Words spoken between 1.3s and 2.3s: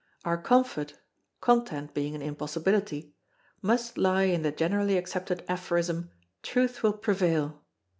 content being an